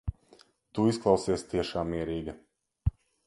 [0.77, 2.35] Tu izklausies tiešām mierīga.